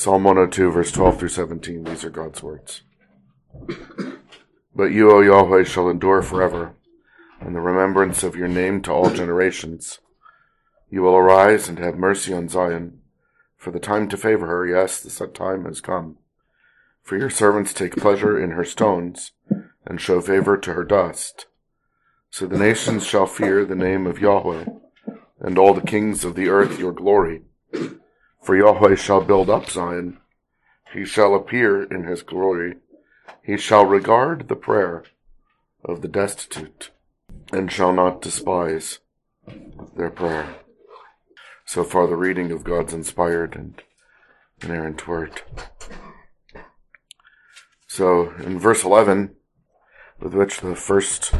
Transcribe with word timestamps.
Psalm 0.00 0.24
102, 0.24 0.70
verse 0.70 0.90
12 0.92 1.18
through 1.18 1.28
17, 1.28 1.84
these 1.84 2.04
are 2.06 2.08
God's 2.08 2.42
words. 2.42 2.80
But 4.74 4.92
you, 4.92 5.10
O 5.10 5.20
Yahweh, 5.20 5.64
shall 5.64 5.90
endure 5.90 6.22
forever, 6.22 6.74
and 7.38 7.54
the 7.54 7.60
remembrance 7.60 8.22
of 8.22 8.34
your 8.34 8.48
name 8.48 8.80
to 8.80 8.92
all 8.92 9.10
generations. 9.10 9.98
You 10.88 11.02
will 11.02 11.16
arise 11.16 11.68
and 11.68 11.78
have 11.78 11.96
mercy 11.98 12.32
on 12.32 12.48
Zion, 12.48 13.02
for 13.58 13.72
the 13.72 13.78
time 13.78 14.08
to 14.08 14.16
favor 14.16 14.46
her, 14.46 14.66
yes, 14.66 15.02
the 15.02 15.10
set 15.10 15.34
time 15.34 15.66
has 15.66 15.82
come. 15.82 16.16
For 17.02 17.18
your 17.18 17.28
servants 17.28 17.74
take 17.74 17.96
pleasure 17.96 18.42
in 18.42 18.52
her 18.52 18.64
stones, 18.64 19.32
and 19.84 20.00
show 20.00 20.22
favor 20.22 20.56
to 20.56 20.72
her 20.72 20.84
dust. 20.84 21.44
So 22.30 22.46
the 22.46 22.58
nations 22.58 23.04
shall 23.04 23.26
fear 23.26 23.66
the 23.66 23.74
name 23.74 24.06
of 24.06 24.18
Yahweh, 24.18 24.64
and 25.40 25.58
all 25.58 25.74
the 25.74 25.82
kings 25.82 26.24
of 26.24 26.36
the 26.36 26.48
earth 26.48 26.78
your 26.78 26.92
glory. 26.92 27.42
For 28.42 28.56
Yahweh 28.56 28.96
shall 28.96 29.20
build 29.20 29.50
up 29.50 29.68
Zion, 29.68 30.18
he 30.92 31.04
shall 31.04 31.34
appear 31.34 31.82
in 31.84 32.04
his 32.04 32.22
glory, 32.22 32.76
he 33.42 33.56
shall 33.56 33.84
regard 33.84 34.48
the 34.48 34.56
prayer 34.56 35.04
of 35.84 36.02
the 36.02 36.08
destitute, 36.08 36.90
and 37.52 37.70
shall 37.70 37.92
not 37.92 38.22
despise 38.22 38.98
their 39.96 40.10
prayer. 40.10 40.56
So 41.64 41.84
far, 41.84 42.06
the 42.06 42.16
reading 42.16 42.50
of 42.50 42.64
God's 42.64 42.92
inspired 42.92 43.54
and 43.54 43.80
inerrant 44.62 45.06
word. 45.06 45.42
So, 47.86 48.30
in 48.38 48.58
verse 48.58 48.84
11, 48.84 49.36
with 50.20 50.34
which 50.34 50.60
the 50.60 50.74
first 50.74 51.32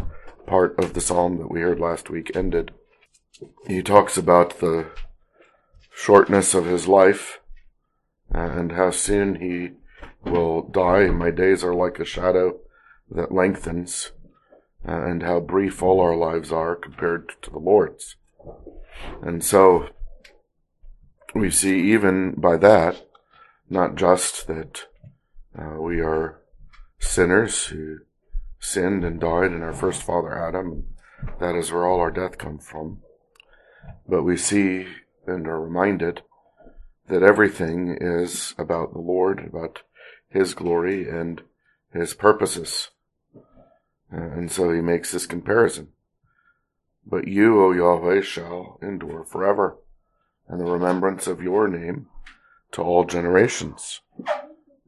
part 0.46 0.78
of 0.78 0.94
the 0.94 1.00
psalm 1.00 1.38
that 1.38 1.50
we 1.50 1.60
heard 1.60 1.80
last 1.80 2.10
week 2.10 2.34
ended, 2.34 2.72
he 3.66 3.82
talks 3.82 4.16
about 4.16 4.58
the 4.60 4.86
shortness 6.00 6.54
of 6.54 6.64
his 6.64 6.88
life 6.88 7.40
and 8.30 8.72
how 8.72 8.90
soon 8.90 9.34
he 9.34 9.70
will 10.24 10.62
die. 10.62 11.06
My 11.08 11.30
days 11.30 11.62
are 11.62 11.74
like 11.74 11.98
a 11.98 12.06
shadow 12.06 12.58
that 13.10 13.34
lengthens 13.34 14.12
and 14.82 15.22
how 15.22 15.40
brief 15.40 15.82
all 15.82 16.00
our 16.00 16.16
lives 16.16 16.50
are 16.50 16.74
compared 16.74 17.32
to 17.42 17.50
the 17.50 17.58
Lord's. 17.58 18.16
And 19.20 19.44
so 19.44 19.90
we 21.34 21.50
see 21.50 21.92
even 21.92 22.32
by 22.32 22.56
that, 22.56 23.06
not 23.68 23.96
just 23.96 24.46
that 24.46 24.86
uh, 25.58 25.80
we 25.80 26.00
are 26.00 26.40
sinners 26.98 27.66
who 27.66 27.98
sinned 28.58 29.04
and 29.04 29.20
died 29.20 29.52
in 29.52 29.62
our 29.62 29.74
first 29.74 30.02
father 30.02 30.38
Adam, 30.38 30.84
that 31.40 31.54
is 31.54 31.70
where 31.70 31.86
all 31.86 32.00
our 32.00 32.10
death 32.10 32.38
comes 32.38 32.66
from, 32.66 33.00
but 34.08 34.22
we 34.22 34.38
see 34.38 34.86
and 35.30 35.46
are 35.46 35.60
reminded 35.60 36.22
that 37.08 37.22
everything 37.22 37.96
is 38.00 38.54
about 38.58 38.92
the 38.92 39.00
Lord, 39.00 39.46
about 39.46 39.82
His 40.28 40.54
glory 40.54 41.08
and 41.08 41.42
His 41.92 42.14
purposes. 42.14 42.90
Uh, 44.12 44.16
and 44.16 44.50
so 44.50 44.72
he 44.72 44.80
makes 44.80 45.12
this 45.12 45.26
comparison. 45.26 45.88
But 47.06 47.28
you, 47.28 47.62
O 47.64 47.72
Yahweh, 47.72 48.22
shall 48.22 48.78
endure 48.82 49.24
forever, 49.24 49.78
and 50.48 50.60
the 50.60 50.70
remembrance 50.70 51.26
of 51.26 51.40
your 51.40 51.68
name 51.68 52.06
to 52.72 52.82
all 52.82 53.04
generations. 53.04 54.00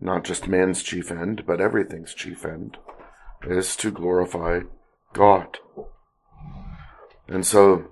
Not 0.01 0.25
just 0.25 0.49
man's 0.49 0.83
chief 0.83 1.11
end, 1.11 1.45
but 1.47 1.61
everything's 1.61 2.15
chief 2.15 2.45
end 2.45 2.77
is 3.45 3.77
to 3.77 3.91
glorify 3.91 4.61
God. 5.13 5.59
And 7.29 7.47
so 7.47 7.92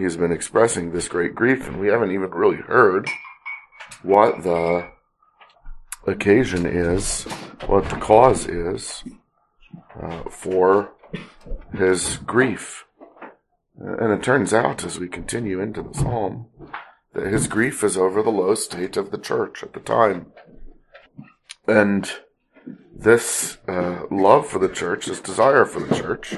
he's 0.00 0.16
been 0.16 0.32
expressing 0.32 0.92
this 0.92 1.08
great 1.08 1.34
grief, 1.34 1.66
and 1.66 1.80
we 1.80 1.88
haven't 1.88 2.12
even 2.12 2.30
really 2.30 2.62
heard 2.62 3.08
what 4.02 4.42
the 4.42 4.88
occasion 6.06 6.66
is, 6.66 7.24
what 7.66 7.88
the 7.90 7.96
cause 7.96 8.46
is 8.46 9.04
uh, 10.00 10.22
for 10.30 10.92
his 11.74 12.18
grief. 12.18 12.84
And 13.78 14.12
it 14.12 14.22
turns 14.22 14.54
out, 14.54 14.84
as 14.84 14.98
we 14.98 15.08
continue 15.08 15.60
into 15.60 15.82
the 15.82 15.94
psalm, 15.94 16.46
that 17.12 17.26
his 17.26 17.46
grief 17.46 17.84
is 17.84 17.96
over 17.96 18.22
the 18.22 18.30
low 18.30 18.54
state 18.54 18.96
of 18.96 19.10
the 19.10 19.18
church 19.18 19.62
at 19.62 19.72
the 19.72 19.80
time. 19.80 20.32
And 21.66 22.10
this 22.94 23.58
uh, 23.68 24.02
love 24.10 24.46
for 24.46 24.58
the 24.58 24.68
church, 24.68 25.06
this 25.06 25.20
desire 25.20 25.64
for 25.64 25.80
the 25.80 25.94
church, 25.94 26.36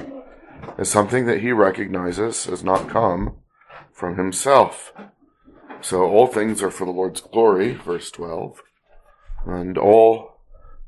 is 0.77 0.89
something 0.89 1.25
that 1.25 1.41
he 1.41 1.51
recognizes 1.51 2.45
has 2.45 2.63
not 2.63 2.89
come 2.89 3.37
from 3.99 4.15
himself. 4.17 4.93
So 5.81 6.03
all 6.03 6.27
things 6.27 6.63
are 6.63 6.71
for 6.71 6.85
the 6.85 6.91
Lord's 6.91 7.19
glory, 7.19 7.73
verse 7.73 8.09
12, 8.11 8.61
and 9.45 9.77
all 9.77 10.37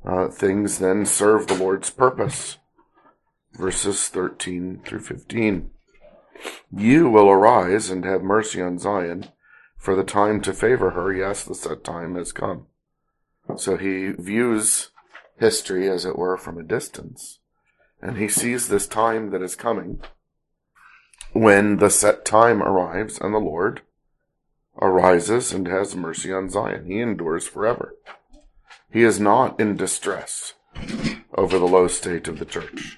uh, 0.06 0.30
things 0.30 0.80
then 0.80 1.06
serve 1.06 1.48
the 1.48 1.56
Lord's 1.56 1.90
purpose, 1.90 2.58
verses 3.54 4.08
13 4.08 4.82
through 4.86 5.02
15. 5.02 5.70
You 6.76 7.10
will 7.10 7.30
arise 7.30 7.90
and 7.90 8.06
have 8.06 8.24
mercy 8.24 8.62
on 8.62 8.80
Zion, 8.80 9.28
for 9.78 9.96
the 9.96 10.04
time 10.04 10.42
to 10.42 10.54
favor 10.54 10.92
her, 10.92 11.14
yes, 11.14 11.44
the 11.44 11.56
set 11.56 11.84
time 11.84 12.16
has 12.16 12.32
come. 12.32 12.68
So 13.58 13.76
he 13.76 14.10
views 14.10 14.92
history, 15.38 15.90
as 15.90 16.06
it 16.06 16.18
were, 16.18 16.38
from 16.38 16.58
a 16.58 16.64
distance, 16.64 17.40
and 18.02 18.18
he 18.18 18.30
sees 18.30 18.68
this 18.68 18.88
time 18.88 19.32
that 19.32 19.42
is 19.42 19.56
coming 19.56 20.02
when 21.34 21.78
the 21.78 21.90
set 21.90 22.26
time 22.26 22.62
arrives 22.62 23.20
and 23.20 23.34
the 23.34 23.40
Lord 23.40 23.82
arises 24.82 25.52
and 25.52 25.68
has 25.68 25.96
mercy 25.96 26.32
on 26.32 26.50
Zion. 26.50 26.86
He 26.86 27.00
endures 27.00 27.48
forever. 27.48 27.96
He 28.92 29.04
is 29.04 29.20
not 29.20 29.60
in 29.60 29.78
distress 29.78 30.54
over 31.36 31.58
the 31.58 31.68
low 31.68 31.88
state 31.88 32.28
of 32.28 32.40
the 32.40 32.46
church. 32.46 32.98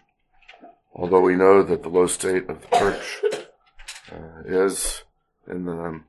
Although 0.95 1.21
we 1.21 1.35
know 1.35 1.63
that 1.63 1.83
the 1.83 1.89
low 1.89 2.07
state 2.07 2.49
of 2.49 2.61
the 2.61 2.77
church 2.77 3.21
uh, 4.11 4.41
is 4.45 5.03
in 5.47 5.65
the 5.65 6.01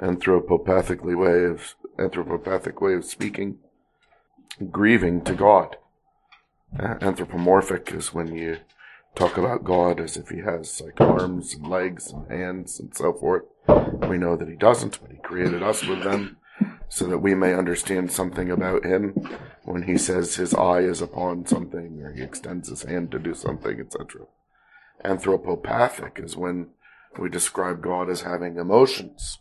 anthropopathically 0.00 1.16
way 1.16 1.44
of 1.44 1.74
anthropopathic 1.98 2.80
way 2.80 2.94
of 2.94 3.04
speaking, 3.04 3.58
grieving 4.70 5.22
to 5.22 5.34
God. 5.34 5.76
Anthropomorphic 6.78 7.92
is 7.92 8.12
when 8.12 8.34
you 8.34 8.58
talk 9.16 9.38
about 9.38 9.64
God 9.64 9.98
as 9.98 10.16
if 10.18 10.28
he 10.28 10.40
has 10.40 10.80
like 10.80 11.00
arms 11.00 11.54
and 11.54 11.66
legs 11.66 12.12
and 12.12 12.30
hands 12.30 12.78
and 12.78 12.94
so 12.94 13.14
forth. 13.14 13.44
We 14.08 14.18
know 14.18 14.36
that 14.36 14.48
he 14.48 14.56
doesn't, 14.56 15.00
but 15.00 15.10
he 15.10 15.16
created 15.16 15.62
us 15.62 15.84
with 15.84 16.04
them 16.04 16.36
so 16.88 17.06
that 17.06 17.18
we 17.18 17.34
may 17.34 17.54
understand 17.54 18.12
something 18.12 18.50
about 18.50 18.84
him 18.84 19.14
when 19.64 19.82
he 19.84 19.96
says 19.96 20.36
his 20.36 20.54
eye 20.54 20.80
is 20.80 21.00
upon 21.00 21.46
something 21.46 22.00
or 22.02 22.12
he 22.12 22.22
extends 22.22 22.68
his 22.68 22.82
hand 22.82 23.10
to 23.10 23.18
do 23.18 23.34
something, 23.34 23.80
etc. 23.80 24.26
Anthropopathic 25.04 26.22
is 26.22 26.36
when 26.36 26.68
we 27.18 27.30
describe 27.30 27.82
God 27.82 28.10
as 28.10 28.20
having 28.20 28.58
emotions, 28.58 29.38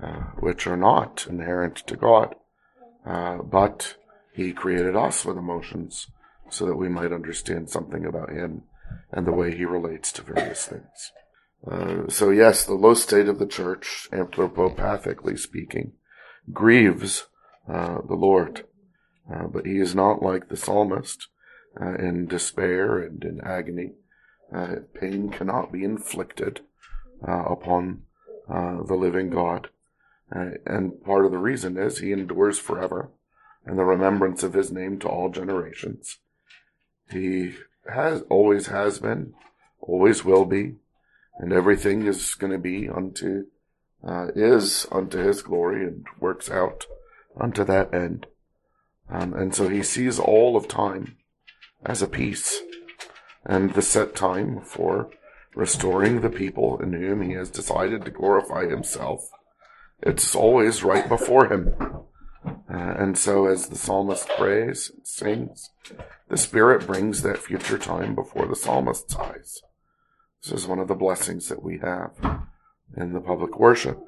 uh, 0.00 0.24
which 0.38 0.66
are 0.66 0.76
not 0.76 1.26
inherent 1.28 1.76
to 1.86 1.96
God, 1.96 2.34
uh, 3.06 3.38
but 3.38 3.96
he 4.34 4.52
created 4.52 4.94
us 4.94 5.24
with 5.24 5.38
emotions 5.38 6.08
so 6.50 6.66
that 6.66 6.76
we 6.76 6.88
might 6.88 7.12
understand 7.12 7.70
something 7.70 8.04
about 8.04 8.30
him 8.30 8.62
and 9.12 9.26
the 9.26 9.32
way 9.32 9.56
he 9.56 9.64
relates 9.64 10.12
to 10.12 10.22
various 10.22 10.66
things. 10.66 11.12
Uh, 11.70 12.08
so 12.08 12.30
yes, 12.30 12.64
the 12.64 12.74
low 12.74 12.94
state 12.94 13.28
of 13.28 13.38
the 13.38 13.46
church, 13.46 14.08
anthropopathically 14.12 15.38
speaking, 15.38 15.92
grieves 16.52 17.26
uh, 17.68 18.00
the 18.06 18.14
Lord, 18.14 18.64
uh, 19.32 19.46
but 19.46 19.66
he 19.66 19.78
is 19.78 19.94
not 19.94 20.22
like 20.22 20.48
the 20.48 20.56
psalmist 20.56 21.28
uh, 21.80 21.94
in 21.94 22.26
despair 22.26 22.98
and 22.98 23.22
in 23.22 23.40
agony. 23.42 23.92
Uh, 24.54 24.76
pain 24.94 25.30
cannot 25.30 25.70
be 25.70 25.84
inflicted 25.84 26.60
uh, 27.26 27.44
upon 27.44 28.02
the 28.48 28.96
living 28.96 29.30
God, 29.30 29.68
and 30.32 31.04
part 31.04 31.24
of 31.24 31.30
the 31.30 31.38
reason 31.38 31.76
is 31.76 31.98
he 31.98 32.10
endures 32.10 32.58
forever, 32.58 33.10
and 33.64 33.78
the 33.78 33.84
remembrance 33.84 34.42
of 34.42 34.54
his 34.54 34.72
name 34.72 34.98
to 34.98 35.08
all 35.08 35.30
generations. 35.30 36.18
He 37.12 37.54
has 37.90 38.22
always 38.30 38.66
has 38.68 38.98
been, 38.98 39.34
always 39.80 40.24
will 40.24 40.44
be, 40.44 40.76
and 41.38 41.52
everything 41.52 42.06
is 42.06 42.34
going 42.34 42.52
to 42.52 42.58
be 42.58 42.88
unto 42.88 43.44
uh, 44.06 44.28
is 44.34 44.86
unto 44.90 45.18
His 45.18 45.42
glory 45.42 45.84
and 45.86 46.06
works 46.18 46.50
out 46.50 46.86
unto 47.38 47.64
that 47.64 47.92
end. 47.92 48.26
Um, 49.08 49.34
and 49.34 49.54
so 49.54 49.68
He 49.68 49.82
sees 49.82 50.18
all 50.18 50.56
of 50.56 50.68
time 50.68 51.16
as 51.84 52.02
a 52.02 52.06
piece, 52.06 52.60
and 53.44 53.74
the 53.74 53.82
set 53.82 54.14
time 54.14 54.60
for 54.62 55.10
restoring 55.54 56.20
the 56.20 56.30
people 56.30 56.80
in 56.80 56.92
whom 56.92 57.22
He 57.22 57.32
has 57.32 57.50
decided 57.50 58.04
to 58.04 58.10
glorify 58.10 58.66
Himself. 58.66 59.28
It's 60.02 60.34
always 60.34 60.82
right 60.82 61.08
before 61.08 61.52
Him. 61.52 61.74
Uh, 62.44 62.52
and 62.68 63.18
so, 63.18 63.46
as 63.46 63.68
the 63.68 63.76
psalmist 63.76 64.28
prays 64.30 64.90
and 64.94 65.06
sings, 65.06 65.70
the 66.28 66.36
Spirit 66.36 66.86
brings 66.86 67.22
that 67.22 67.38
future 67.38 67.78
time 67.78 68.14
before 68.14 68.46
the 68.46 68.56
psalmist's 68.56 69.14
eyes. 69.16 69.60
This 70.42 70.52
is 70.52 70.66
one 70.66 70.78
of 70.78 70.88
the 70.88 70.94
blessings 70.94 71.48
that 71.48 71.62
we 71.62 71.78
have 71.78 72.12
in 72.96 73.12
the 73.12 73.20
public 73.20 73.58
worship. 73.58 74.00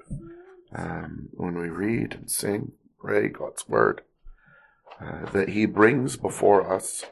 Um, 0.74 1.28
when 1.32 1.58
we 1.58 1.68
read 1.68 2.14
and 2.14 2.30
sing, 2.30 2.72
pray, 2.98 3.28
God's 3.28 3.68
word, 3.68 4.00
uh, 5.00 5.30
that 5.32 5.50
he 5.50 5.66
brings 5.66 6.16
before 6.16 6.72
us 6.72 7.04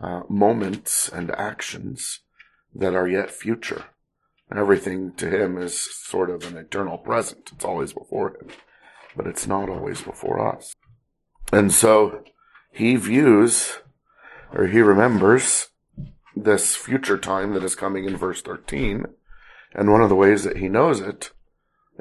uh, 0.00 0.22
moments 0.28 1.08
and 1.08 1.30
actions 1.30 2.20
that 2.74 2.94
are 2.94 3.08
yet 3.08 3.30
future. 3.30 3.84
Everything 4.54 5.12
to 5.14 5.30
him 5.30 5.56
is 5.56 5.80
sort 6.04 6.28
of 6.28 6.44
an 6.44 6.58
eternal 6.58 6.98
present. 6.98 7.50
It's 7.54 7.64
always 7.64 7.94
before 7.94 8.30
him, 8.30 8.48
but 9.16 9.26
it's 9.26 9.46
not 9.46 9.68
always 9.68 10.02
before 10.02 10.54
us. 10.54 10.74
And 11.52 11.72
so 11.72 12.24
he 12.70 12.96
views, 12.96 13.78
or 14.52 14.66
he 14.66 14.80
remembers, 14.80 15.68
this 16.34 16.74
future 16.74 17.18
time 17.18 17.52
that 17.54 17.64
is 17.64 17.74
coming 17.74 18.04
in 18.04 18.16
verse 18.16 18.40
13. 18.42 19.06
And 19.74 19.90
one 19.90 20.02
of 20.02 20.08
the 20.08 20.16
ways 20.16 20.44
that 20.44 20.58
he 20.58 20.68
knows 20.68 21.00
it 21.00 21.30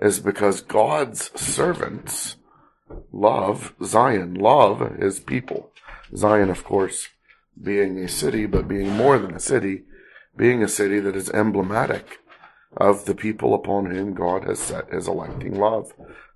is 0.01 0.19
because 0.19 0.61
God's 0.61 1.31
servants 1.39 2.37
love 3.11 3.73
Zion, 3.83 4.33
love 4.35 4.97
his 4.97 5.19
people. 5.19 5.71
Zion, 6.15 6.49
of 6.49 6.63
course, 6.63 7.09
being 7.61 7.97
a 7.99 8.07
city, 8.07 8.45
but 8.45 8.67
being 8.67 8.89
more 8.91 9.19
than 9.19 9.33
a 9.33 9.39
city, 9.39 9.83
being 10.35 10.63
a 10.63 10.67
city 10.67 10.99
that 10.99 11.15
is 11.15 11.29
emblematic 11.29 12.19
of 12.77 13.05
the 13.05 13.15
people 13.15 13.53
upon 13.53 13.87
whom 13.87 14.13
God 14.13 14.45
has 14.45 14.59
set 14.59 14.91
his 14.91 15.07
electing 15.07 15.59
love, 15.59 15.93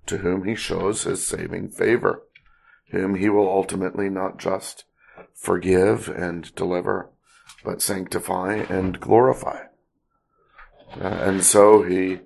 to 0.08 0.20
whom 0.20 0.46
he 0.46 0.56
shows 0.56 1.04
his 1.04 1.26
saving 1.26 1.70
favor, 1.70 2.24
whom 2.92 3.16
he 3.16 3.30
will 3.30 3.48
ultimately 3.50 4.10
not 4.10 4.38
just 4.38 4.86
forgive 5.34 6.08
and 6.10 6.54
deliver, 6.56 7.12
but 7.64 7.82
sanctify 7.82 8.56
and 8.70 9.00
glorify. 9.00 9.64
Uh, 11.00 11.08
and 11.08 11.44
so 11.44 11.84
he, 11.84 12.20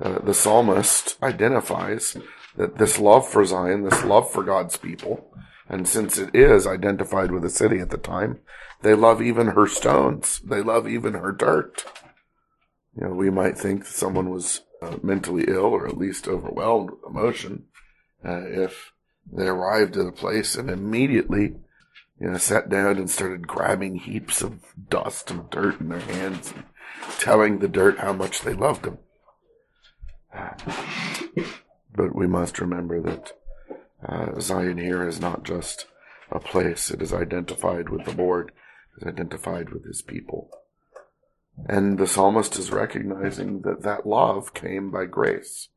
uh, 0.00 0.18
the 0.20 0.34
psalmist 0.34 1.22
identifies 1.22 2.16
that 2.56 2.78
this 2.78 2.98
love 2.98 3.28
for 3.28 3.44
Zion, 3.44 3.82
this 3.82 4.04
love 4.04 4.30
for 4.30 4.42
God's 4.42 4.76
people, 4.76 5.30
and 5.68 5.88
since 5.88 6.18
it 6.18 6.34
is 6.34 6.66
identified 6.66 7.32
with 7.32 7.42
the 7.42 7.50
city 7.50 7.80
at 7.80 7.90
the 7.90 7.98
time, 7.98 8.40
they 8.82 8.94
love 8.94 9.22
even 9.22 9.48
her 9.48 9.66
stones. 9.66 10.40
They 10.40 10.60
love 10.60 10.86
even 10.86 11.14
her 11.14 11.32
dirt. 11.32 11.84
You 12.96 13.08
know, 13.08 13.14
we 13.14 13.30
might 13.30 13.58
think 13.58 13.86
someone 13.86 14.30
was 14.30 14.62
uh, 14.80 14.96
mentally 15.02 15.44
ill 15.48 15.66
or 15.66 15.88
at 15.88 15.98
least 15.98 16.28
overwhelmed 16.28 16.90
with 16.90 17.10
emotion 17.10 17.64
uh, 18.24 18.42
if 18.46 18.92
they 19.32 19.46
arrived 19.46 19.96
at 19.96 20.06
a 20.06 20.12
place 20.12 20.54
and 20.54 20.70
immediately, 20.70 21.56
you 22.20 22.30
know, 22.30 22.38
sat 22.38 22.68
down 22.68 22.98
and 22.98 23.10
started 23.10 23.48
grabbing 23.48 23.96
heaps 23.96 24.42
of 24.42 24.60
dust 24.88 25.30
and 25.30 25.50
dirt 25.50 25.80
in 25.80 25.88
their 25.88 26.00
hands 26.00 26.52
and 26.54 26.64
telling 27.18 27.58
the 27.58 27.68
dirt 27.68 27.98
how 27.98 28.12
much 28.12 28.42
they 28.42 28.52
loved 28.52 28.84
them. 28.84 28.98
But 31.94 32.14
we 32.14 32.26
must 32.26 32.60
remember 32.60 33.00
that 33.02 33.32
uh, 34.06 34.40
Zion 34.40 34.78
here 34.78 35.06
is 35.06 35.20
not 35.20 35.44
just 35.44 35.86
a 36.30 36.40
place. 36.40 36.90
It 36.90 37.00
is 37.00 37.12
identified 37.12 37.88
with 37.88 38.04
the 38.04 38.14
Lord. 38.14 38.52
It 38.96 39.02
is 39.02 39.08
identified 39.08 39.70
with 39.70 39.84
his 39.84 40.02
people. 40.02 40.50
And 41.68 41.98
the 41.98 42.06
psalmist 42.06 42.58
is 42.58 42.70
recognizing 42.70 43.62
that 43.62 43.82
that 43.82 44.06
love 44.06 44.54
came 44.54 44.90
by 44.90 45.06
grace. 45.06 45.68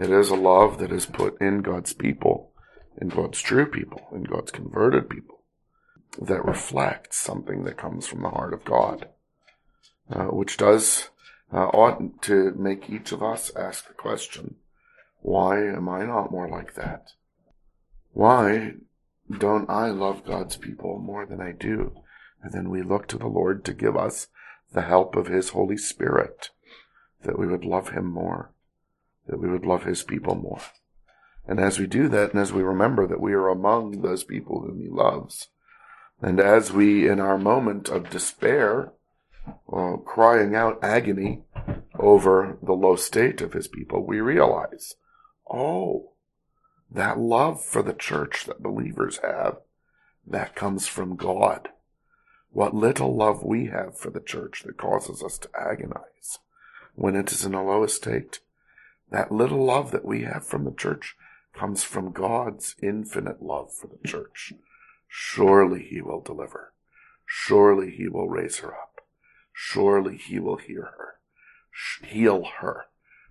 It 0.00 0.10
is 0.10 0.30
a 0.30 0.36
love 0.36 0.78
that 0.78 0.92
is 0.92 1.06
put 1.06 1.40
in 1.40 1.62
God's 1.62 1.92
people, 1.92 2.52
in 3.00 3.08
God's 3.08 3.40
true 3.40 3.66
people, 3.66 4.08
in 4.12 4.24
God's 4.24 4.50
converted 4.50 5.08
people, 5.08 5.42
that 6.20 6.44
reflects 6.44 7.18
something 7.18 7.64
that 7.64 7.76
comes 7.76 8.06
from 8.06 8.22
the 8.22 8.30
heart 8.30 8.52
of 8.52 8.64
God, 8.64 9.08
uh, 10.10 10.24
which 10.24 10.56
does 10.56 11.10
uh, 11.52 11.68
ought 11.68 12.22
to 12.22 12.52
make 12.52 12.90
each 12.90 13.12
of 13.12 13.22
us 13.22 13.54
ask 13.56 13.86
the 13.86 13.94
question, 13.94 14.56
why 15.20 15.58
am 15.64 15.88
I 15.88 16.04
not 16.04 16.30
more 16.30 16.48
like 16.48 16.74
that? 16.74 17.12
Why 18.12 18.74
don't 19.30 19.68
I 19.68 19.90
love 19.90 20.24
God's 20.24 20.56
people 20.56 20.98
more 20.98 21.26
than 21.26 21.40
I 21.40 21.52
do? 21.52 21.92
And 22.42 22.52
then 22.52 22.70
we 22.70 22.82
look 22.82 23.08
to 23.08 23.18
the 23.18 23.26
Lord 23.26 23.64
to 23.64 23.74
give 23.74 23.96
us 23.96 24.28
the 24.72 24.82
help 24.82 25.16
of 25.16 25.26
His 25.26 25.50
Holy 25.50 25.76
Spirit, 25.76 26.50
that 27.22 27.38
we 27.38 27.46
would 27.46 27.64
love 27.64 27.90
Him 27.90 28.06
more, 28.06 28.52
that 29.26 29.38
we 29.38 29.48
would 29.48 29.64
love 29.64 29.84
His 29.84 30.02
people 30.02 30.34
more. 30.34 30.60
And 31.46 31.60
as 31.60 31.78
we 31.78 31.86
do 31.86 32.08
that, 32.08 32.32
and 32.32 32.40
as 32.40 32.52
we 32.52 32.62
remember 32.62 33.06
that 33.06 33.20
we 33.20 33.32
are 33.32 33.48
among 33.48 34.02
those 34.02 34.24
people 34.24 34.60
whom 34.60 34.80
He 34.80 34.88
loves, 34.88 35.48
and 36.20 36.40
as 36.40 36.72
we, 36.72 37.08
in 37.08 37.20
our 37.20 37.38
moment 37.38 37.88
of 37.88 38.10
despair, 38.10 38.92
uh, 39.72 39.96
crying 40.04 40.54
out 40.54 40.82
agony 40.82 41.42
over 41.98 42.58
the 42.62 42.72
low 42.72 42.96
state 42.96 43.40
of 43.40 43.52
His 43.52 43.68
people, 43.68 44.04
we 44.04 44.20
realize, 44.20 44.94
oh, 45.50 46.12
that 46.90 47.18
love 47.18 47.64
for 47.64 47.82
the 47.82 47.92
church 47.92 48.44
that 48.46 48.62
believers 48.62 49.18
have, 49.18 49.58
that 50.26 50.56
comes 50.56 50.86
from 50.86 51.16
God. 51.16 51.68
What 52.50 52.74
little 52.74 53.14
love 53.14 53.42
we 53.42 53.66
have 53.66 53.98
for 53.98 54.10
the 54.10 54.20
church 54.20 54.62
that 54.64 54.78
causes 54.78 55.22
us 55.22 55.38
to 55.38 55.50
agonize 55.58 56.38
when 56.96 57.14
it 57.14 57.30
is 57.30 57.44
in 57.44 57.54
a 57.54 57.64
low 57.64 57.84
estate, 57.84 58.40
that 59.10 59.30
little 59.30 59.64
love 59.64 59.90
that 59.92 60.04
we 60.04 60.22
have 60.22 60.44
from 60.44 60.64
the 60.64 60.72
church 60.72 61.14
comes 61.54 61.84
from 61.84 62.10
God's 62.10 62.74
infinite 62.82 63.42
love 63.42 63.72
for 63.72 63.86
the 63.86 64.08
church. 64.08 64.52
Surely 65.06 65.82
he 65.82 66.00
will 66.00 66.20
deliver. 66.20 66.72
Surely 67.26 67.90
he 67.90 68.08
will 68.08 68.28
raise 68.28 68.58
her 68.58 68.72
up. 68.72 69.00
Surely 69.52 70.16
he 70.16 70.38
will 70.38 70.56
hear 70.56 70.92
her, 70.98 71.14
heal 72.06 72.44
her. 72.60 72.86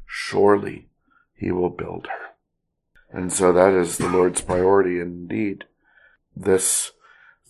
Surely 0.05 0.89
he 1.33 1.51
will 1.51 1.69
build 1.69 2.07
her. 2.07 2.35
And 3.11 3.31
so 3.31 3.51
that 3.53 3.73
is 3.73 3.97
the 3.97 4.09
Lord's 4.09 4.41
priority 4.41 4.99
indeed. 4.99 5.65
This 6.35 6.91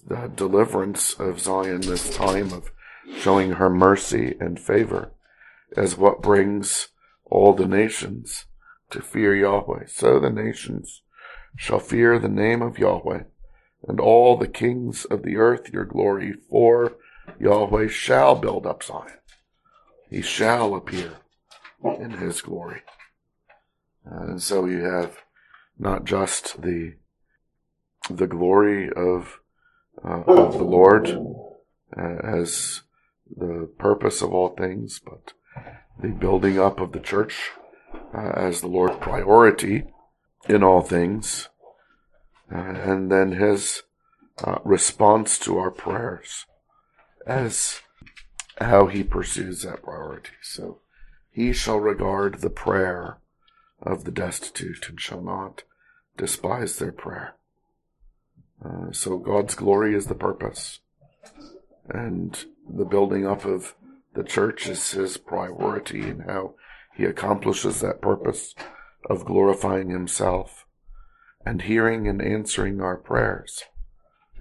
the 0.07 0.31
deliverance 0.35 1.13
of 1.15 1.39
Zion, 1.39 1.81
this 1.81 2.15
time 2.15 2.53
of 2.53 2.71
showing 3.17 3.53
her 3.53 3.69
mercy 3.69 4.35
and 4.39 4.59
favor, 4.59 5.11
as 5.75 5.97
what 5.97 6.21
brings 6.21 6.89
all 7.25 7.53
the 7.53 7.67
nations 7.67 8.45
to 8.91 9.01
fear 9.01 9.35
Yahweh. 9.35 9.85
So 9.87 10.19
the 10.19 10.29
nations 10.29 11.01
shall 11.57 11.79
fear 11.79 12.19
the 12.19 12.29
name 12.29 12.61
of 12.61 12.77
Yahweh, 12.77 13.23
and 13.87 13.99
all 13.99 14.37
the 14.37 14.47
kings 14.47 15.05
of 15.05 15.23
the 15.23 15.37
earth 15.37 15.73
your 15.73 15.85
glory, 15.85 16.33
for 16.49 16.93
Yahweh 17.39 17.87
shall 17.87 18.35
build 18.35 18.65
up 18.65 18.83
Zion. 18.83 19.19
He 20.09 20.21
shall 20.21 20.75
appear 20.75 21.13
in 21.83 22.11
his 22.11 22.41
glory. 22.41 22.81
And 24.05 24.41
so 24.41 24.65
you 24.65 24.83
have 24.83 25.17
not 25.77 26.05
just 26.05 26.61
the 26.61 26.93
the 28.07 28.27
glory 28.27 28.91
of 28.91 29.39
uh, 30.03 30.23
of 30.27 30.53
the 30.53 30.63
Lord 30.63 31.07
uh, 31.97 32.17
as 32.23 32.81
the 33.35 33.69
purpose 33.77 34.21
of 34.21 34.33
all 34.33 34.49
things, 34.49 34.99
but 34.99 35.33
the 36.01 36.09
building 36.09 36.59
up 36.59 36.79
of 36.79 36.91
the 36.91 36.99
church 36.99 37.51
uh, 38.13 38.31
as 38.35 38.61
the 38.61 38.67
Lord's 38.67 38.97
priority 38.97 39.85
in 40.47 40.63
all 40.63 40.81
things, 40.81 41.49
uh, 42.53 42.57
and 42.57 43.11
then 43.11 43.33
His 43.33 43.83
response 44.63 45.39
to 45.39 45.57
our 45.57 45.71
prayers 45.71 46.45
as 47.25 47.81
how 48.59 48.87
He 48.87 49.03
pursues 49.03 49.63
that 49.63 49.83
priority. 49.83 50.31
So, 50.41 50.81
He 51.31 51.53
shall 51.53 51.79
regard 51.79 52.41
the 52.41 52.49
prayer 52.49 53.19
of 53.81 54.03
the 54.03 54.11
destitute 54.11 54.89
and 54.89 54.99
shall 54.99 55.21
not 55.21 55.63
despise 56.17 56.77
their 56.77 56.91
prayer. 56.91 57.35
Uh, 58.65 58.91
so 58.91 59.17
God's 59.17 59.55
glory 59.55 59.95
is 59.95 60.07
the 60.07 60.15
purpose. 60.15 60.79
And 61.89 62.45
the 62.67 62.85
building 62.85 63.27
up 63.27 63.45
of 63.45 63.75
the 64.15 64.23
church 64.23 64.67
is 64.67 64.91
his 64.91 65.17
priority 65.17 66.01
and 66.01 66.23
how 66.23 66.55
he 66.95 67.03
accomplishes 67.03 67.81
that 67.81 68.01
purpose 68.01 68.55
of 69.09 69.25
glorifying 69.25 69.89
himself. 69.89 70.65
And 71.45 71.61
hearing 71.61 72.07
and 72.07 72.21
answering 72.21 72.81
our 72.81 72.97
prayers 72.97 73.65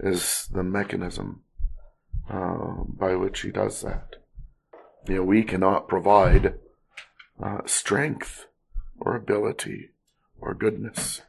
is 0.00 0.48
the 0.52 0.62
mechanism 0.62 1.42
uh, 2.30 2.84
by 2.88 3.14
which 3.16 3.40
he 3.40 3.50
does 3.50 3.82
that. 3.82 4.16
You 5.06 5.16
know, 5.16 5.24
we 5.24 5.42
cannot 5.42 5.88
provide 5.88 6.54
uh, 7.42 7.58
strength 7.66 8.46
or 8.98 9.16
ability 9.16 9.90
or 10.40 10.54
goodness. 10.54 11.20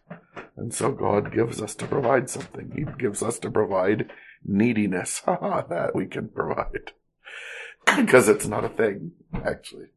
And 0.58 0.74
so 0.74 0.92
God 0.92 1.34
gives 1.34 1.62
us 1.62 1.76
to 1.76 1.88
provide 1.88 2.30
something. 2.30 2.72
He 2.76 2.86
gives 2.98 3.22
us 3.22 3.40
to 3.40 3.52
provide 3.52 4.10
neediness. 4.44 5.22
that 5.26 5.92
we 5.94 6.06
can 6.06 6.30
provide. 6.30 6.92
because 7.98 8.30
it's 8.30 8.48
not 8.48 8.64
a 8.64 8.70
thing, 8.70 9.12
actually. 9.34 9.88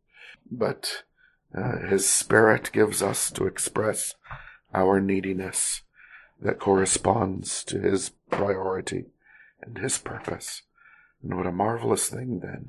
But 0.51 1.05
uh, 1.57 1.87
His 1.87 2.09
Spirit 2.09 2.71
gives 2.73 3.03
us 3.03 3.31
to 3.33 3.47
express 3.47 4.15
our 4.75 5.01
neediness 5.01 5.83
that 6.41 6.59
corresponds 6.59 7.65
to 7.65 7.81
His 7.81 8.11
priority 8.31 9.07
and 9.63 9.79
His 9.79 9.99
purpose. 9.99 10.63
And 11.23 11.37
what 11.37 11.47
a 11.47 11.53
marvelous 11.53 12.09
thing 12.09 12.41
then 12.41 12.69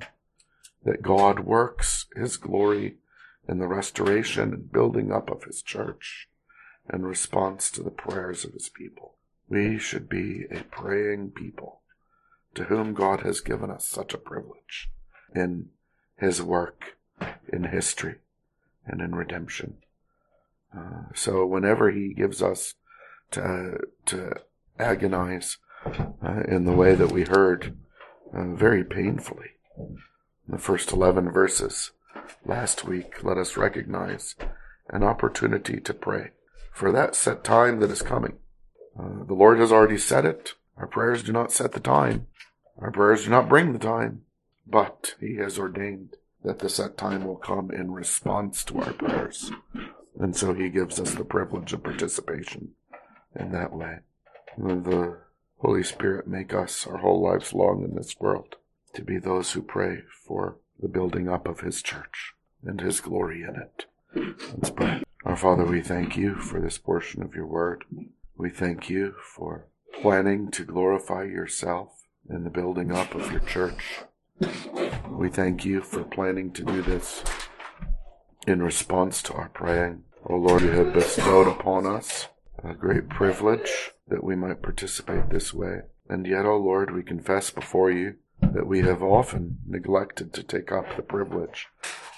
that 0.83 1.01
God 1.01 1.41
works 1.41 2.05
His 2.15 2.37
glory 2.37 2.97
in 3.47 3.59
the 3.59 3.67
restoration 3.67 4.53
and 4.53 4.71
building 4.71 5.11
up 5.11 5.29
of 5.29 5.43
His 5.43 5.61
church 5.61 6.28
in 6.91 7.05
response 7.05 7.69
to 7.71 7.83
the 7.83 7.91
prayers 7.91 8.43
of 8.43 8.53
his 8.53 8.69
people. 8.69 9.15
We 9.47 9.79
should 9.79 10.09
be 10.09 10.45
a 10.51 10.63
praying 10.63 11.31
people 11.31 11.81
to 12.55 12.65
whom 12.65 12.93
God 12.93 13.21
has 13.21 13.41
given 13.41 13.69
us 13.69 13.87
such 13.87 14.13
a 14.13 14.19
privilege 14.19 14.89
in 15.35 15.69
his 16.17 16.41
work 16.41 16.97
in 17.51 17.65
history 17.65 18.15
and 18.85 19.01
in 19.01 19.15
redemption. 19.15 19.77
Uh, 20.75 21.03
so 21.15 21.45
whenever 21.45 21.91
he 21.91 22.13
gives 22.13 22.41
us 22.41 22.75
to, 23.31 23.79
to 24.05 24.33
agonize 24.77 25.57
uh, 25.85 26.41
in 26.47 26.65
the 26.65 26.73
way 26.73 26.95
that 26.95 27.11
we 27.11 27.23
heard 27.23 27.77
uh, 28.33 28.53
very 28.53 28.83
painfully 28.83 29.51
in 29.77 29.97
the 30.47 30.57
first 30.57 30.91
11 30.91 31.31
verses 31.31 31.91
last 32.45 32.85
week, 32.85 33.23
let 33.23 33.37
us 33.37 33.57
recognize 33.57 34.35
an 34.89 35.03
opportunity 35.03 35.79
to 35.79 35.93
pray 35.93 36.31
for 36.79 36.93
that 36.93 37.13
set 37.13 37.43
time 37.43 37.81
that 37.81 37.91
is 37.91 38.01
coming. 38.01 38.37
Uh, 38.97 39.25
the 39.27 39.33
Lord 39.33 39.59
has 39.59 39.69
already 39.69 39.97
said 39.97 40.23
it. 40.23 40.53
Our 40.77 40.87
prayers 40.87 41.21
do 41.21 41.33
not 41.33 41.51
set 41.51 41.73
the 41.73 41.81
time. 41.81 42.27
Our 42.77 42.89
prayers 42.89 43.25
do 43.25 43.31
not 43.31 43.49
bring 43.49 43.73
the 43.73 43.79
time, 43.79 44.21
but 44.65 45.15
He 45.19 45.35
has 45.35 45.59
ordained 45.59 46.15
that 46.41 46.59
the 46.59 46.69
set 46.69 46.97
time 46.97 47.25
will 47.25 47.35
come 47.35 47.69
in 47.69 47.91
response 47.91 48.63
to 48.63 48.79
our 48.79 48.93
prayers. 48.93 49.51
And 50.17 50.33
so 50.37 50.53
He 50.53 50.69
gives 50.69 51.01
us 51.01 51.13
the 51.13 51.25
privilege 51.25 51.73
of 51.73 51.83
participation 51.83 52.69
in 53.37 53.51
that 53.51 53.73
way. 53.73 53.97
And 54.55 54.85
the 54.85 55.17
Holy 55.57 55.83
Spirit 55.83 56.27
make 56.27 56.53
us 56.53 56.87
our 56.87 56.99
whole 56.99 57.21
lives 57.21 57.51
long 57.51 57.83
in 57.83 57.93
this 57.93 58.15
world 58.21 58.55
to 58.93 59.03
be 59.03 59.19
those 59.19 59.51
who 59.51 59.61
pray 59.61 60.03
for 60.25 60.59
the 60.79 60.87
building 60.87 61.27
up 61.27 61.45
of 61.45 61.59
His 61.59 61.81
church 61.81 62.35
and 62.63 62.79
His 62.79 63.01
glory 63.01 63.41
in 63.43 63.57
it. 63.57 63.85
Let's 64.55 64.69
pray. 64.69 65.03
Our 65.25 65.35
Father, 65.35 65.65
we 65.65 65.81
thank 65.81 66.15
you 66.15 66.35
for 66.35 66.61
this 66.61 66.77
portion 66.77 67.21
of 67.21 67.35
your 67.35 67.45
word. 67.45 67.83
We 68.37 68.49
thank 68.49 68.89
you 68.89 69.15
for 69.21 69.67
planning 70.01 70.49
to 70.51 70.63
glorify 70.63 71.23
yourself 71.23 72.05
in 72.29 72.45
the 72.45 72.49
building 72.49 72.93
up 72.93 73.13
of 73.13 73.29
your 73.29 73.41
church. 73.41 73.99
We 75.09 75.27
thank 75.27 75.65
you 75.65 75.81
for 75.81 76.05
planning 76.05 76.53
to 76.53 76.63
do 76.63 76.81
this 76.81 77.21
in 78.47 78.63
response 78.63 79.21
to 79.23 79.33
our 79.33 79.49
praying. 79.49 80.03
O 80.25 80.35
oh 80.35 80.37
Lord, 80.37 80.61
you 80.61 80.71
have 80.71 80.93
bestowed 80.93 81.47
upon 81.47 81.85
us 81.85 82.29
a 82.63 82.73
great 82.73 83.09
privilege 83.09 83.91
that 84.07 84.23
we 84.23 84.37
might 84.37 84.61
participate 84.61 85.29
this 85.29 85.53
way. 85.53 85.81
And 86.07 86.25
yet, 86.25 86.45
O 86.45 86.53
oh 86.53 86.57
Lord, 86.57 86.95
we 86.95 87.03
confess 87.03 87.49
before 87.49 87.91
you 87.91 88.15
that 88.41 88.67
we 88.67 88.83
have 88.83 89.03
often 89.03 89.57
neglected 89.67 90.31
to 90.33 90.43
take 90.43 90.71
up 90.71 90.95
the 90.95 91.03
privilege 91.03 91.67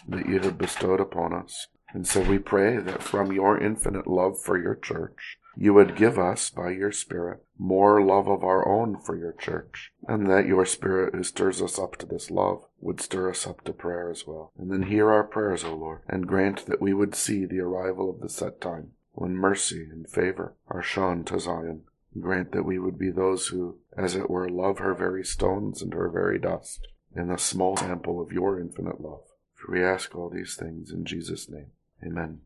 that 0.07 0.27
you 0.27 0.39
have 0.39 0.59
bestowed 0.59 0.99
upon 0.99 1.33
us. 1.33 1.67
And 1.93 2.07
so 2.07 2.21
we 2.21 2.39
pray 2.39 2.77
that 2.77 3.03
from 3.03 3.31
your 3.31 3.57
infinite 3.57 4.07
love 4.07 4.41
for 4.41 4.57
your 4.57 4.75
church, 4.75 5.37
you 5.57 5.73
would 5.73 5.97
give 5.97 6.17
us, 6.17 6.49
by 6.49 6.71
your 6.71 6.93
Spirit, 6.93 7.43
more 7.57 8.01
love 8.01 8.29
of 8.29 8.43
our 8.43 8.65
own 8.67 8.97
for 8.97 9.17
your 9.17 9.33
church, 9.33 9.91
and 10.07 10.29
that 10.29 10.47
your 10.47 10.65
Spirit 10.65 11.13
who 11.13 11.23
stirs 11.23 11.61
us 11.61 11.77
up 11.77 11.97
to 11.97 12.05
this 12.05 12.31
love 12.31 12.63
would 12.79 13.01
stir 13.01 13.29
us 13.29 13.45
up 13.45 13.63
to 13.65 13.73
prayer 13.73 14.09
as 14.09 14.25
well. 14.25 14.53
And 14.57 14.71
then 14.71 14.83
hear 14.83 15.11
our 15.11 15.25
prayers, 15.25 15.65
O 15.65 15.75
Lord, 15.75 16.03
and 16.07 16.27
grant 16.27 16.65
that 16.67 16.81
we 16.81 16.93
would 16.93 17.15
see 17.15 17.45
the 17.45 17.59
arrival 17.59 18.09
of 18.09 18.21
the 18.21 18.29
set 18.29 18.61
time, 18.61 18.91
when 19.11 19.35
mercy 19.35 19.87
and 19.91 20.09
favor 20.09 20.55
are 20.69 20.81
shown 20.81 21.25
to 21.25 21.39
Zion. 21.39 21.81
Grant 22.19 22.53
that 22.53 22.65
we 22.65 22.79
would 22.79 22.97
be 22.97 23.11
those 23.11 23.47
who, 23.47 23.79
as 23.97 24.15
it 24.15 24.29
were, 24.29 24.49
love 24.49 24.79
her 24.79 24.93
very 24.93 25.23
stones 25.23 25.81
and 25.81 25.93
her 25.93 26.09
very 26.09 26.39
dust, 26.39 26.87
in 27.13 27.27
the 27.27 27.37
small 27.37 27.75
sample 27.75 28.21
of 28.21 28.31
your 28.31 28.59
infinite 28.59 29.01
love. 29.01 29.23
For 29.55 29.73
we 29.73 29.83
ask 29.83 30.15
all 30.15 30.29
these 30.29 30.55
things 30.55 30.91
in 30.91 31.03
Jesus' 31.05 31.49
name. 31.49 31.71
Amen. 32.03 32.41